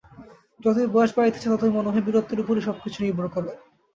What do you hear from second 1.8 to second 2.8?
হয়, বীরত্বের উপরই সব